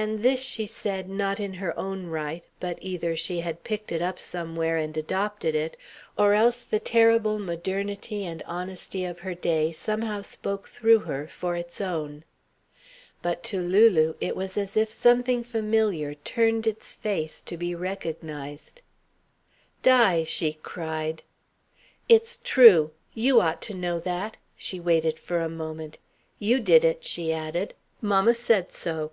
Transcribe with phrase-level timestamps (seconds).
[0.00, 4.00] And this she said, not in her own right, but either she had picked it
[4.00, 5.76] up somewhere and adopted it,
[6.16, 11.56] or else the terrible modernity and honesty of her day somehow spoke through her, for
[11.56, 12.22] its own.
[13.22, 18.82] But to Lulu it was as if something familiar turned its face to be recognised.
[19.82, 21.24] "Di!" she cried.
[22.08, 22.92] "It's true.
[23.14, 25.98] You ought to know that." She waited for a moment.
[26.38, 27.74] "You did it," she added.
[28.00, 29.10] "Mamma said so."